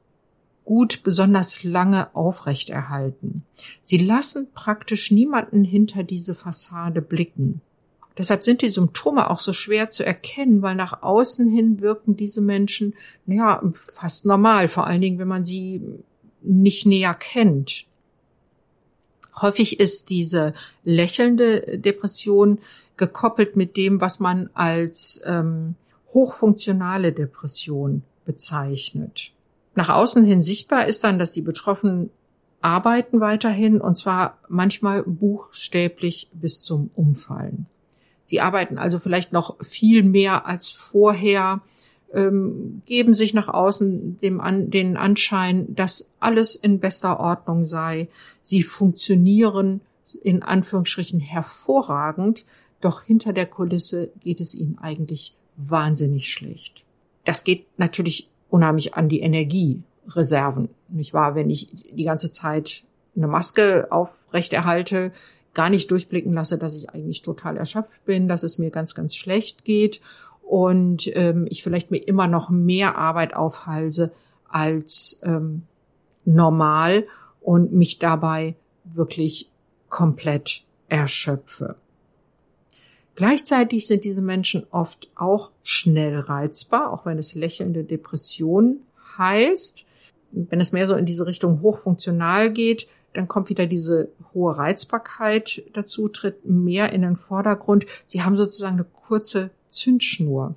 gut, 0.63 1.01
besonders 1.03 1.63
lange 1.63 2.15
aufrechterhalten. 2.15 3.43
Sie 3.81 3.97
lassen 3.97 4.49
praktisch 4.53 5.11
niemanden 5.11 5.63
hinter 5.63 6.03
diese 6.03 6.35
Fassade 6.35 7.01
blicken. 7.01 7.61
Deshalb 8.17 8.43
sind 8.43 8.61
die 8.61 8.69
Symptome 8.69 9.29
auch 9.29 9.39
so 9.39 9.51
schwer 9.51 9.89
zu 9.89 10.05
erkennen, 10.05 10.61
weil 10.61 10.75
nach 10.75 11.01
außen 11.01 11.49
hin 11.49 11.81
wirken 11.81 12.15
diese 12.15 12.41
Menschen, 12.41 12.93
naja, 13.25 13.63
fast 13.73 14.25
normal, 14.25 14.67
vor 14.67 14.85
allen 14.85 15.01
Dingen, 15.01 15.17
wenn 15.17 15.27
man 15.27 15.43
sie 15.43 15.81
nicht 16.41 16.85
näher 16.85 17.15
kennt. 17.15 17.85
Häufig 19.41 19.79
ist 19.79 20.09
diese 20.09 20.53
lächelnde 20.83 21.79
Depression 21.79 22.59
gekoppelt 23.01 23.55
mit 23.55 23.77
dem, 23.77 23.99
was 23.99 24.19
man 24.19 24.51
als 24.53 25.23
ähm, 25.25 25.73
hochfunktionale 26.13 27.11
Depression 27.11 28.03
bezeichnet. 28.25 29.31
Nach 29.73 29.89
außen 29.89 30.23
hin 30.23 30.43
sichtbar 30.43 30.85
ist 30.85 31.03
dann, 31.03 31.17
dass 31.17 31.31
die 31.31 31.41
Betroffenen 31.41 32.11
arbeiten 32.61 33.19
weiterhin 33.19 33.81
und 33.81 33.97
zwar 33.97 34.37
manchmal 34.49 35.01
buchstäblich 35.01 36.29
bis 36.31 36.61
zum 36.61 36.91
Umfallen. 36.93 37.65
Sie 38.23 38.39
arbeiten 38.39 38.77
also 38.77 38.99
vielleicht 38.99 39.33
noch 39.33 39.59
viel 39.63 40.03
mehr 40.03 40.45
als 40.45 40.69
vorher, 40.69 41.61
ähm, 42.13 42.83
geben 42.85 43.15
sich 43.15 43.33
nach 43.33 43.47
außen 43.47 44.19
dem 44.19 44.39
an, 44.39 44.69
den 44.69 44.95
Anschein, 44.95 45.73
dass 45.73 46.13
alles 46.19 46.55
in 46.55 46.79
bester 46.79 47.19
Ordnung 47.19 47.63
sei. 47.63 48.09
Sie 48.41 48.61
funktionieren 48.61 49.81
in 50.21 50.43
Anführungsstrichen 50.43 51.19
hervorragend, 51.19 52.45
doch 52.81 53.03
hinter 53.03 53.33
der 53.33 53.45
Kulisse 53.45 54.11
geht 54.19 54.41
es 54.41 54.55
ihnen 54.55 54.77
eigentlich 54.79 55.35
wahnsinnig 55.55 56.31
schlecht. 56.31 56.83
Das 57.25 57.43
geht 57.43 57.65
natürlich 57.77 58.29
unheimlich 58.49 58.95
an 58.95 59.09
die 59.09 59.21
Energiereserven, 59.21 60.69
nicht 60.89 61.13
wahr? 61.13 61.35
Wenn 61.35 61.49
ich 61.49 61.69
die 61.93 62.03
ganze 62.03 62.31
Zeit 62.31 62.83
eine 63.15 63.27
Maske 63.27 63.87
aufrechterhalte, 63.91 65.11
gar 65.53 65.69
nicht 65.69 65.91
durchblicken 65.91 66.33
lasse, 66.33 66.57
dass 66.57 66.75
ich 66.75 66.89
eigentlich 66.89 67.21
total 67.21 67.57
erschöpft 67.57 68.05
bin, 68.05 68.27
dass 68.27 68.43
es 68.43 68.57
mir 68.57 68.71
ganz, 68.71 68.95
ganz 68.95 69.15
schlecht 69.15 69.65
geht 69.65 70.01
und 70.43 71.09
ähm, 71.15 71.45
ich 71.49 71.63
vielleicht 71.63 71.91
mir 71.91 71.97
immer 71.99 72.27
noch 72.27 72.49
mehr 72.49 72.97
Arbeit 72.97 73.33
aufhalse 73.33 74.11
als 74.47 75.21
ähm, 75.23 75.63
normal 76.25 77.05
und 77.41 77.73
mich 77.73 77.99
dabei 77.99 78.55
wirklich 78.83 79.49
komplett 79.89 80.63
erschöpfe. 80.87 81.75
Gleichzeitig 83.15 83.87
sind 83.87 84.03
diese 84.03 84.21
Menschen 84.21 84.65
oft 84.71 85.09
auch 85.15 85.51
schnell 85.63 86.17
reizbar, 86.17 86.91
auch 86.91 87.05
wenn 87.05 87.17
es 87.17 87.35
lächelnde 87.35 87.83
Depression 87.83 88.79
heißt. 89.17 89.85
Wenn 90.31 90.61
es 90.61 90.71
mehr 90.71 90.87
so 90.87 90.95
in 90.95 91.05
diese 91.05 91.27
Richtung 91.27 91.61
hochfunktional 91.61 92.51
geht, 92.51 92.87
dann 93.13 93.27
kommt 93.27 93.49
wieder 93.49 93.67
diese 93.67 94.09
hohe 94.33 94.57
Reizbarkeit 94.57 95.63
dazu, 95.73 96.07
tritt 96.07 96.45
mehr 96.45 96.93
in 96.93 97.01
den 97.01 97.17
Vordergrund. 97.17 97.85
Sie 98.05 98.23
haben 98.23 98.37
sozusagen 98.37 98.75
eine 98.75 98.85
kurze 98.85 99.51
Zündschnur. 99.67 100.55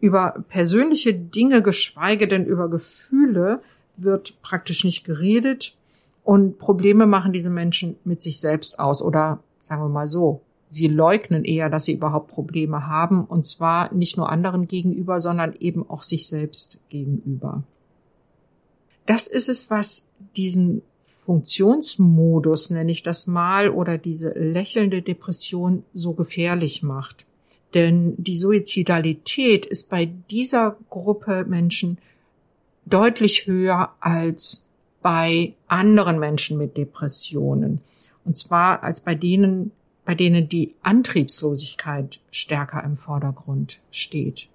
Über 0.00 0.44
persönliche 0.48 1.14
Dinge, 1.14 1.62
geschweige 1.62 2.28
denn 2.28 2.44
über 2.44 2.68
Gefühle, 2.68 3.62
wird 3.96 4.40
praktisch 4.42 4.84
nicht 4.84 5.04
geredet 5.04 5.74
und 6.22 6.58
Probleme 6.58 7.06
machen 7.06 7.32
diese 7.32 7.50
Menschen 7.50 7.96
mit 8.04 8.22
sich 8.22 8.38
selbst 8.38 8.78
aus 8.78 9.02
oder 9.02 9.42
sagen 9.60 9.82
wir 9.82 9.88
mal 9.88 10.06
so, 10.06 10.42
sie 10.68 10.88
leugnen 10.88 11.44
eher, 11.44 11.70
dass 11.70 11.86
sie 11.86 11.94
überhaupt 11.94 12.28
Probleme 12.28 12.86
haben, 12.86 13.24
und 13.24 13.46
zwar 13.46 13.92
nicht 13.94 14.16
nur 14.16 14.30
anderen 14.30 14.68
gegenüber, 14.68 15.20
sondern 15.20 15.54
eben 15.58 15.88
auch 15.88 16.02
sich 16.02 16.26
selbst 16.26 16.78
gegenüber. 16.88 17.62
Das 19.06 19.26
ist 19.26 19.48
es, 19.48 19.70
was 19.70 20.08
diesen 20.36 20.82
Funktionsmodus, 21.24 22.70
nenne 22.70 22.90
ich 22.90 23.02
das 23.02 23.26
mal, 23.26 23.70
oder 23.70 23.98
diese 23.98 24.30
lächelnde 24.30 25.02
Depression 25.02 25.84
so 25.92 26.12
gefährlich 26.12 26.82
macht. 26.82 27.24
Denn 27.74 28.14
die 28.16 28.36
Suizidalität 28.36 29.66
ist 29.66 29.90
bei 29.90 30.06
dieser 30.30 30.76
Gruppe 30.88 31.44
Menschen 31.46 31.98
deutlich 32.86 33.46
höher 33.46 33.92
als 34.00 34.68
bei 35.02 35.54
anderen 35.66 36.18
Menschen 36.18 36.56
mit 36.58 36.76
Depressionen. 36.76 37.80
Und 38.24 38.36
zwar 38.36 38.82
als 38.82 39.00
bei 39.00 39.14
denen, 39.14 39.72
bei 40.08 40.14
denen 40.14 40.48
die 40.48 40.74
Antriebslosigkeit 40.80 42.20
stärker 42.30 42.82
im 42.82 42.96
Vordergrund 42.96 43.80
steht. 43.90 44.48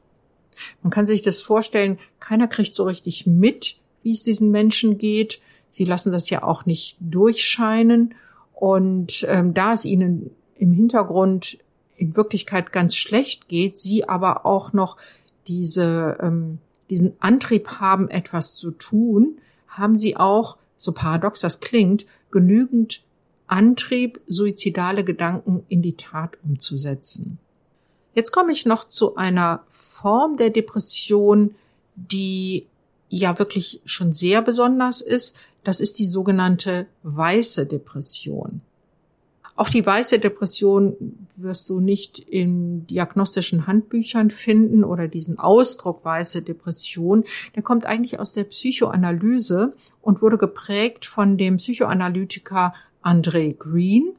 Man 0.82 0.90
kann 0.90 1.06
sich 1.06 1.22
das 1.22 1.44
vorstellen, 1.44 2.00
keiner 2.20 2.48
kriegt 2.48 2.74
so 2.74 2.86
richtig 2.86 3.28
mit, 3.28 3.78
wie 4.02 4.14
es 4.14 4.24
diesen 4.24 4.50
Menschen 4.50 4.98
geht. 4.98 5.42
Sie 5.68 5.86
lassen 5.86 6.12
das 6.12 6.32
ja 6.32 6.42
auch 6.42 6.66
nicht 6.66 6.98
durchscheinen. 7.00 8.16
Und 8.56 9.28
ähm, 9.30 9.54
da 9.54 9.74
es 9.74 9.86
ihnen 9.86 10.32
im 10.56 10.72
Hintergrund 10.72 11.60
in 11.98 12.16
Wirklichkeit 12.16 12.72
ganz 12.72 12.96
schlecht 12.96 13.48
geht, 13.48 13.78
sie 13.78 14.10
aber 14.10 14.48
auch 14.48 14.74
noch 14.74 14.98
diese, 15.46 16.18
ähm, 16.20 16.58
diesen 16.90 17.14
Antrieb 17.20 17.80
haben, 17.80 18.10
etwas 18.10 18.56
zu 18.56 18.72
tun, 18.72 19.38
haben 19.68 19.98
sie 19.98 20.18
auch, 20.18 20.58
so 20.78 20.94
paradox 20.94 21.42
das 21.42 21.60
klingt, 21.60 22.08
genügend 22.32 23.04
Antrieb, 23.54 24.20
suizidale 24.26 25.04
Gedanken 25.04 25.64
in 25.70 25.84
die 25.84 25.96
Tat 25.96 26.40
umzusetzen. 26.44 27.38
Jetzt 28.16 28.32
komme 28.32 28.52
ich 28.52 28.66
noch 28.66 28.88
zu 28.88 29.16
einer 29.16 29.64
Form 29.70 30.38
der 30.38 30.50
Depression, 30.50 31.54
die 31.96 32.66
ja 33.10 33.38
wirklich 33.38 33.80
schon 33.86 34.12
sehr 34.12 34.42
besonders 34.42 35.02
ist. 35.02 35.40
Das 35.64 35.82
ist 35.82 36.00
die 36.00 36.06
sogenannte 36.06 36.88
weiße 37.04 37.68
Depression. 37.68 38.62
Auch 39.56 39.70
die 39.70 39.86
weiße 39.86 40.18
Depression 40.18 40.96
wirst 41.36 41.70
du 41.70 41.80
nicht 41.80 42.18
in 42.18 42.88
diagnostischen 42.88 43.68
Handbüchern 43.68 44.32
finden 44.32 44.84
oder 44.84 45.08
diesen 45.08 45.38
Ausdruck 45.38 46.04
weiße 46.04 46.42
Depression. 46.42 47.24
Der 47.56 47.62
kommt 47.62 47.86
eigentlich 47.86 48.20
aus 48.20 48.34
der 48.34 48.46
Psychoanalyse 48.46 49.74
und 50.02 50.24
wurde 50.24 50.40
geprägt 50.40 51.06
von 51.06 51.38
dem 51.38 51.58
Psychoanalytiker 51.58 52.74
André 53.04 53.56
Green, 53.58 54.14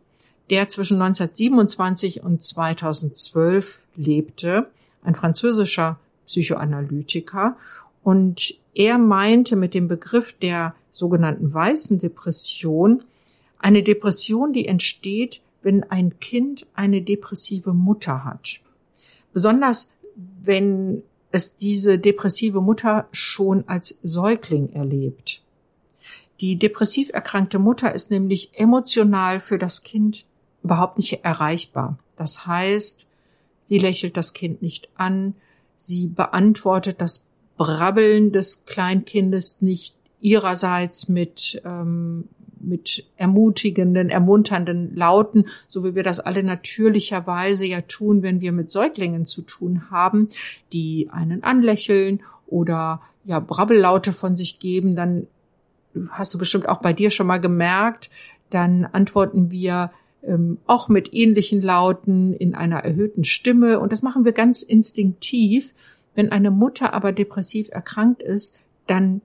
der 0.50 0.68
zwischen 0.68 1.00
1927 1.00 2.22
und 2.22 2.42
2012 2.42 3.82
lebte, 3.96 4.70
ein 5.02 5.14
französischer 5.14 5.98
Psychoanalytiker. 6.26 7.56
Und 8.02 8.54
er 8.74 8.98
meinte 8.98 9.56
mit 9.56 9.74
dem 9.74 9.88
Begriff 9.88 10.38
der 10.38 10.74
sogenannten 10.90 11.52
weißen 11.52 11.98
Depression 11.98 13.02
eine 13.58 13.82
Depression, 13.82 14.52
die 14.52 14.66
entsteht, 14.66 15.40
wenn 15.62 15.84
ein 15.84 16.20
Kind 16.20 16.66
eine 16.74 17.00
depressive 17.00 17.72
Mutter 17.72 18.24
hat. 18.24 18.60
Besonders 19.32 19.94
wenn 20.42 21.02
es 21.32 21.56
diese 21.56 21.98
depressive 21.98 22.60
Mutter 22.60 23.08
schon 23.10 23.66
als 23.66 23.98
Säugling 24.02 24.68
erlebt. 24.72 25.42
Die 26.40 26.56
depressiv 26.56 27.10
erkrankte 27.12 27.58
Mutter 27.58 27.94
ist 27.94 28.10
nämlich 28.10 28.58
emotional 28.58 29.40
für 29.40 29.58
das 29.58 29.82
Kind 29.82 30.24
überhaupt 30.62 30.98
nicht 30.98 31.24
erreichbar. 31.24 31.98
Das 32.16 32.46
heißt, 32.46 33.06
sie 33.64 33.78
lächelt 33.78 34.16
das 34.16 34.32
Kind 34.32 34.62
nicht 34.62 34.88
an, 34.96 35.34
sie 35.76 36.08
beantwortet 36.08 37.00
das 37.00 37.26
Brabbeln 37.56 38.32
des 38.32 38.66
Kleinkindes 38.66 39.62
nicht 39.62 39.96
ihrerseits 40.20 41.08
mit 41.08 41.62
ähm, 41.64 42.28
mit 42.66 43.04
ermutigenden, 43.16 44.10
ermunternden 44.10 44.94
Lauten, 44.94 45.46
so 45.66 45.84
wie 45.84 45.94
wir 45.94 46.02
das 46.02 46.20
alle 46.20 46.42
natürlicherweise 46.42 47.66
ja 47.66 47.82
tun, 47.82 48.22
wenn 48.22 48.40
wir 48.40 48.52
mit 48.52 48.70
Säuglingen 48.70 49.26
zu 49.26 49.42
tun 49.42 49.90
haben, 49.90 50.28
die 50.72 51.08
einen 51.12 51.42
anlächeln 51.42 52.22
oder 52.46 53.02
ja 53.24 53.40
Brabbellaute 53.40 54.12
von 54.12 54.36
sich 54.36 54.58
geben, 54.58 54.96
dann 54.96 55.26
hast 56.10 56.34
du 56.34 56.38
bestimmt 56.38 56.68
auch 56.68 56.78
bei 56.78 56.92
dir 56.92 57.10
schon 57.10 57.26
mal 57.26 57.40
gemerkt, 57.40 58.10
dann 58.50 58.84
antworten 58.84 59.50
wir 59.50 59.90
ähm, 60.22 60.58
auch 60.66 60.88
mit 60.88 61.12
ähnlichen 61.12 61.60
Lauten 61.60 62.32
in 62.32 62.54
einer 62.54 62.78
erhöhten 62.78 63.24
Stimme. 63.24 63.80
Und 63.80 63.92
das 63.92 64.02
machen 64.02 64.24
wir 64.24 64.32
ganz 64.32 64.62
instinktiv. 64.62 65.74
Wenn 66.14 66.30
eine 66.32 66.50
Mutter 66.50 66.94
aber 66.94 67.12
depressiv 67.12 67.68
erkrankt 67.70 68.22
ist, 68.22 68.64
dann 68.86 69.20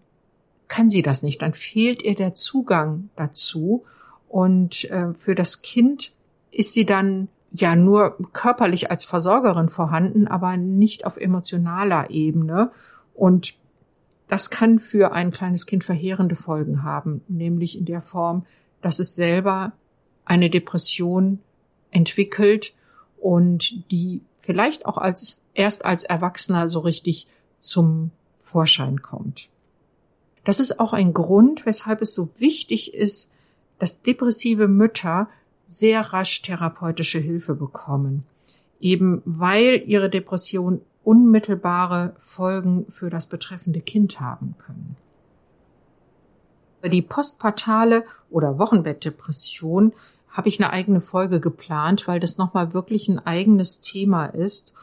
kann 0.68 0.90
sie 0.90 1.02
das 1.02 1.24
nicht, 1.24 1.42
dann 1.42 1.54
fehlt 1.54 2.04
ihr 2.04 2.16
der 2.16 2.34
Zugang 2.34 3.10
dazu. 3.16 3.84
Und 4.28 4.90
äh, 4.92 5.14
für 5.14 5.36
das 5.36 5.62
Kind 5.62 6.12
ist 6.52 6.74
sie 6.74 6.86
dann 6.86 7.28
ja 7.52 7.76
nur 7.76 8.18
körperlich 8.32 8.92
als 8.92 9.04
Versorgerin 9.04 9.70
vorhanden, 9.70 10.28
aber 10.28 10.56
nicht 10.58 11.06
auf 11.06 11.18
emotionaler 11.18 12.10
Ebene. 12.12 12.72
Und 13.14 13.56
das 14.30 14.52
kann 14.52 14.78
für 14.80 15.12
ein 15.12 15.32
kleines 15.32 15.66
Kind 15.66 15.84
verheerende 15.84 16.36
Folgen 16.36 16.84
haben, 16.84 17.22
nämlich 17.28 17.78
in 17.78 17.86
der 17.86 18.00
Form, 18.00 18.46
dass 18.82 19.00
es 19.00 19.16
selber 19.16 19.74
eine 20.24 20.52
Depression 20.52 21.40
entwickelt 21.90 22.74
und 23.18 23.92
die 23.92 24.22
vielleicht 24.38 24.86
auch 24.86 24.98
als 24.98 25.42
erst 25.56 25.84
als 25.84 26.04
Erwachsener 26.04 26.68
so 26.68 26.80
richtig 26.80 27.28
zum 27.58 28.12
Vorschein 28.38 29.02
kommt. 29.02 29.50
Das 30.44 30.60
ist 30.60 30.80
auch 30.80 30.94
ein 30.94 31.12
Grund, 31.12 31.66
weshalb 31.66 32.02
es 32.02 32.14
so 32.14 32.30
wichtig 32.38 32.94
ist, 32.94 33.34
dass 33.80 34.04
depressive 34.04 34.68
Mütter 34.68 35.28
sehr 35.66 36.02
rasch 36.02 36.44
therapeutische 36.44 37.20
Hilfe 37.20 37.56
bekommen. 37.56 38.26
Eben 38.80 39.24
weil 39.26 39.84
ihre 39.88 40.10
Depression 40.10 40.82
unmittelbare 41.04 42.16
Folgen 42.18 42.86
für 42.90 43.10
das 43.10 43.28
betreffende 43.28 43.82
Kind 43.82 44.20
haben 44.20 44.56
können. 44.58 44.98
Über 46.80 46.90
die 46.90 47.02
postpartale 47.02 48.06
oder 48.30 48.58
Wochenbettdepression 48.58 49.94
habe 50.30 50.48
ich 50.48 50.60
eine 50.60 50.72
eigene 50.72 51.02
Folge 51.02 51.40
geplant, 51.40 52.08
weil 52.08 52.20
das 52.20 52.38
nochmal 52.38 52.74
wirklich 52.74 53.08
ein 53.10 53.20
eigenes 53.20 53.82
Thema 53.82 54.28
ist 54.28 54.74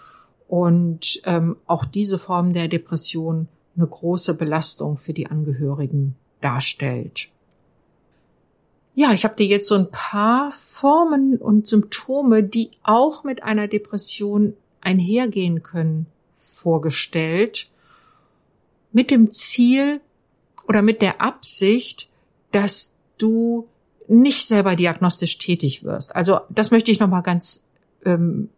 und 0.48 1.20
ähm, 1.24 1.56
auch 1.66 1.84
diese 1.84 2.18
Form 2.18 2.52
der 2.52 2.68
Depression 2.68 3.48
eine 3.76 3.86
große 3.86 4.36
Belastung 4.36 4.96
für 4.96 5.12
die 5.12 5.26
Angehörigen 5.26 6.16
darstellt. 6.40 7.28
Ja, 8.94 9.12
ich 9.12 9.24
habe 9.24 9.36
dir 9.36 9.46
jetzt 9.46 9.68
so 9.68 9.74
ein 9.74 9.90
paar 9.90 10.50
Formen 10.52 11.36
und 11.36 11.66
Symptome, 11.66 12.42
die 12.42 12.70
auch 12.82 13.24
mit 13.24 13.42
einer 13.42 13.68
Depression 13.68 14.54
einhergehen 14.86 15.62
können, 15.62 16.06
vorgestellt, 16.36 17.68
mit 18.92 19.10
dem 19.10 19.30
Ziel 19.30 20.00
oder 20.68 20.80
mit 20.80 21.02
der 21.02 21.20
Absicht, 21.20 22.08
dass 22.52 22.96
du 23.18 23.68
nicht 24.08 24.46
selber 24.46 24.76
diagnostisch 24.76 25.38
tätig 25.38 25.82
wirst. 25.84 26.14
Also 26.14 26.40
das 26.48 26.70
möchte 26.70 26.90
ich 26.90 27.00
nochmal 27.00 27.22
ganz 27.22 27.68
ähm, 28.04 28.48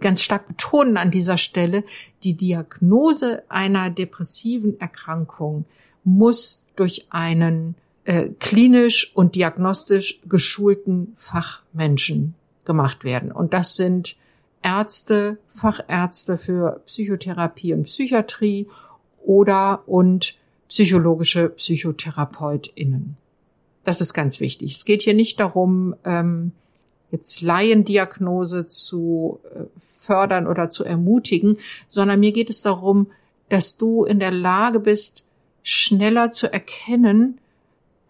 ganz 0.00 0.22
stark 0.22 0.48
betonen 0.48 0.96
an 0.96 1.10
dieser 1.10 1.36
Stelle, 1.36 1.84
die 2.24 2.34
Diagnose 2.34 3.42
einer 3.50 3.90
depressiven 3.90 4.80
Erkrankung 4.80 5.66
muss 6.04 6.64
durch 6.76 7.06
einen 7.10 7.74
äh, 8.04 8.30
klinisch 8.40 9.14
und 9.14 9.34
diagnostisch 9.34 10.20
geschulten 10.26 11.12
Fachmenschen 11.16 12.34
gemacht 12.64 13.04
werden. 13.04 13.30
Und 13.30 13.52
das 13.52 13.76
sind 13.76 14.16
Ärzte, 14.62 15.38
Fachärzte 15.48 16.38
für 16.38 16.82
Psychotherapie 16.86 17.74
und 17.74 17.84
Psychiatrie 17.84 18.68
oder 19.24 19.82
und 19.86 20.34
psychologische 20.68 21.48
PsychotherapeutInnen. 21.48 23.16
Das 23.84 24.00
ist 24.00 24.12
ganz 24.12 24.40
wichtig. 24.40 24.76
Es 24.76 24.84
geht 24.84 25.02
hier 25.02 25.14
nicht 25.14 25.40
darum, 25.40 25.94
ähm, 26.04 26.52
jetzt 27.10 27.40
Laiendiagnose 27.40 28.66
zu 28.66 29.40
äh, 29.54 29.64
fördern 29.88 30.46
oder 30.46 30.70
zu 30.70 30.84
ermutigen, 30.84 31.58
sondern 31.86 32.20
mir 32.20 32.32
geht 32.32 32.50
es 32.50 32.62
darum, 32.62 33.08
dass 33.48 33.76
du 33.76 34.04
in 34.04 34.20
der 34.20 34.30
Lage 34.30 34.80
bist, 34.80 35.24
schneller 35.62 36.30
zu 36.30 36.52
erkennen, 36.52 37.40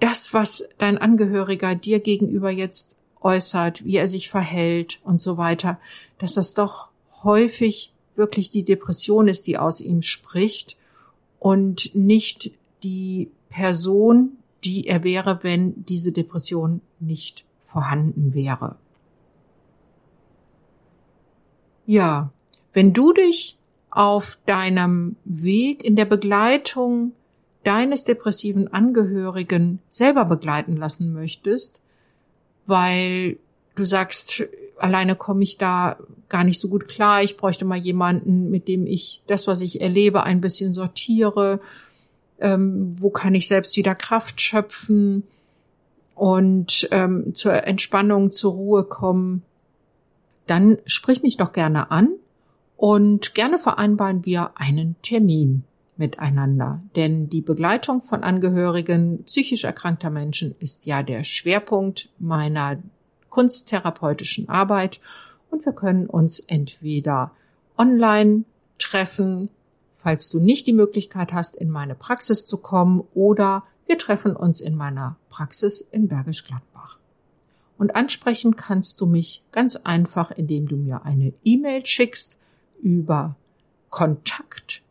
das, 0.00 0.32
was 0.32 0.68
dein 0.78 0.98
Angehöriger 0.98 1.74
dir 1.74 2.00
gegenüber 2.00 2.50
jetzt 2.50 2.97
äußert, 3.20 3.84
wie 3.84 3.96
er 3.96 4.08
sich 4.08 4.28
verhält 4.28 5.00
und 5.04 5.20
so 5.20 5.36
weiter, 5.36 5.78
dass 6.18 6.34
das 6.34 6.54
doch 6.54 6.88
häufig 7.22 7.92
wirklich 8.16 8.50
die 8.50 8.64
Depression 8.64 9.28
ist, 9.28 9.46
die 9.46 9.58
aus 9.58 9.80
ihm 9.80 10.02
spricht 10.02 10.76
und 11.38 11.94
nicht 11.94 12.50
die 12.82 13.30
Person, 13.48 14.38
die 14.64 14.86
er 14.86 15.04
wäre, 15.04 15.40
wenn 15.42 15.84
diese 15.86 16.12
Depression 16.12 16.80
nicht 17.00 17.44
vorhanden 17.62 18.34
wäre. 18.34 18.76
Ja, 21.86 22.30
wenn 22.72 22.92
du 22.92 23.12
dich 23.12 23.56
auf 23.90 24.38
deinem 24.46 25.16
Weg 25.24 25.84
in 25.84 25.96
der 25.96 26.04
Begleitung 26.04 27.12
deines 27.64 28.04
depressiven 28.04 28.72
Angehörigen 28.72 29.80
selber 29.88 30.24
begleiten 30.24 30.76
lassen 30.76 31.12
möchtest, 31.12 31.82
weil 32.68 33.38
du 33.74 33.84
sagst, 33.86 34.44
alleine 34.76 35.16
komme 35.16 35.42
ich 35.42 35.56
da 35.56 35.96
gar 36.28 36.44
nicht 36.44 36.60
so 36.60 36.68
gut 36.68 36.86
klar, 36.86 37.22
ich 37.22 37.38
bräuchte 37.38 37.64
mal 37.64 37.78
jemanden, 37.78 38.50
mit 38.50 38.68
dem 38.68 38.86
ich 38.86 39.22
das, 39.26 39.46
was 39.46 39.62
ich 39.62 39.80
erlebe, 39.80 40.22
ein 40.22 40.42
bisschen 40.42 40.74
sortiere, 40.74 41.60
ähm, 42.38 42.94
wo 43.00 43.08
kann 43.08 43.34
ich 43.34 43.48
selbst 43.48 43.76
wieder 43.76 43.94
Kraft 43.94 44.40
schöpfen 44.42 45.22
und 46.14 46.86
ähm, 46.92 47.34
zur 47.34 47.66
Entspannung, 47.66 48.30
zur 48.30 48.52
Ruhe 48.52 48.84
kommen? 48.84 49.42
Dann 50.46 50.76
sprich 50.84 51.22
mich 51.22 51.38
doch 51.38 51.52
gerne 51.52 51.90
an 51.90 52.10
und 52.76 53.34
gerne 53.34 53.58
vereinbaren 53.58 54.26
wir 54.26 54.52
einen 54.56 54.96
Termin 55.00 55.64
miteinander. 55.98 56.82
Denn 56.96 57.28
die 57.28 57.42
Begleitung 57.42 58.00
von 58.00 58.22
Angehörigen 58.22 59.24
psychisch 59.24 59.64
erkrankter 59.64 60.10
Menschen 60.10 60.54
ist 60.58 60.86
ja 60.86 61.02
der 61.02 61.24
Schwerpunkt 61.24 62.08
meiner 62.18 62.78
kunsttherapeutischen 63.28 64.48
Arbeit 64.48 65.00
und 65.50 65.64
wir 65.64 65.72
können 65.72 66.06
uns 66.06 66.40
entweder 66.40 67.32
online 67.76 68.44
treffen, 68.78 69.50
falls 69.92 70.30
du 70.30 70.40
nicht 70.40 70.66
die 70.66 70.72
Möglichkeit 70.72 71.32
hast, 71.32 71.56
in 71.56 71.70
meine 71.70 71.94
Praxis 71.94 72.46
zu 72.46 72.58
kommen, 72.58 73.02
oder 73.14 73.64
wir 73.86 73.98
treffen 73.98 74.36
uns 74.36 74.60
in 74.60 74.74
meiner 74.74 75.16
Praxis 75.28 75.80
in 75.80 76.08
Bergisch 76.08 76.44
Gladbach. 76.44 76.98
Und 77.78 77.94
ansprechen 77.94 78.56
kannst 78.56 79.00
du 79.00 79.06
mich 79.06 79.44
ganz 79.52 79.76
einfach, 79.76 80.30
indem 80.30 80.68
du 80.68 80.76
mir 80.76 81.04
eine 81.04 81.32
E-Mail 81.44 81.86
schickst 81.86 82.38
über 82.82 83.36
kontakt 83.88 84.82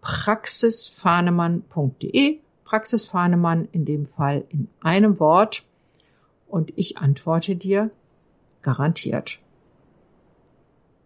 praxisfahnemann.de. 0.00 2.40
Praxisfahnemann 2.64 3.68
in 3.72 3.84
dem 3.84 4.06
Fall 4.06 4.44
in 4.48 4.68
einem 4.80 5.20
Wort. 5.20 5.64
Und 6.46 6.72
ich 6.76 6.96
antworte 6.98 7.56
dir 7.56 7.90
garantiert. 8.62 9.38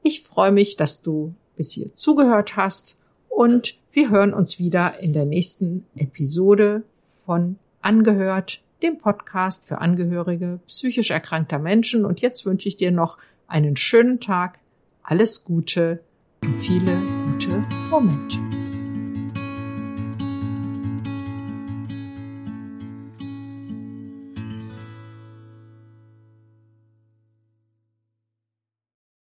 Ich 0.02 0.22
freue 0.22 0.52
mich, 0.52 0.76
dass 0.76 1.02
du 1.02 1.34
bis 1.56 1.72
hier 1.72 1.94
zugehört 1.94 2.56
hast 2.56 2.98
und 3.28 3.76
wir 3.92 4.10
hören 4.10 4.34
uns 4.34 4.58
wieder 4.58 4.98
in 5.00 5.12
der 5.12 5.24
nächsten 5.24 5.86
Episode 5.96 6.82
von 7.24 7.56
Angehört, 7.80 8.62
dem 8.82 8.98
Podcast 8.98 9.66
für 9.66 9.78
Angehörige 9.78 10.60
psychisch 10.66 11.10
erkrankter 11.10 11.58
Menschen. 11.58 12.04
Und 12.04 12.20
jetzt 12.20 12.44
wünsche 12.44 12.68
ich 12.68 12.76
dir 12.76 12.90
noch 12.90 13.18
einen 13.46 13.76
schönen 13.76 14.20
Tag, 14.20 14.58
alles 15.02 15.44
Gute 15.44 16.00
und 16.42 16.60
viele 16.60 17.00
gute 17.24 17.62
Momente. 17.90 18.63